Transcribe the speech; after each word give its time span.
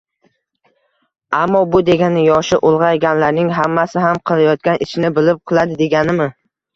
Ammo 1.39 1.59
bu 1.75 1.81
degani 1.89 2.23
yoshi 2.27 2.57
ulg‘ayganlarning 2.69 3.51
hammasi 3.57 3.99
ham 4.05 4.21
qilayotgan 4.31 4.81
ishini 4.87 5.13
bilib 5.19 5.43
qiladi, 5.53 5.79
deganimi? 5.83 6.29